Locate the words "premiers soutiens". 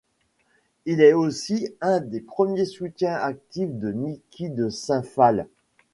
2.21-3.13